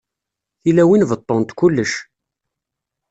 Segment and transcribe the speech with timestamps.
[0.61, 1.93] Tilawin beṭṭunt kullec.